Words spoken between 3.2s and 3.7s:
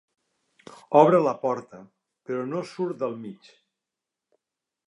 mig.